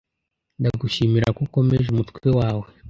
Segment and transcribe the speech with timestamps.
[0.59, 2.65] Ndagushimira ko ukomeje umutwe wawe.